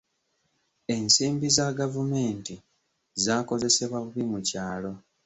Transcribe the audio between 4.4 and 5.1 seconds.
kyalo.